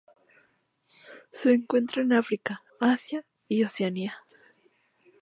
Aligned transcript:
Se 1.31 1.53
encuentra 1.53 2.01
en 2.01 2.13
África, 2.13 2.63
Asia 2.79 3.23
y 3.47 3.63
Oceanía. 3.63 4.25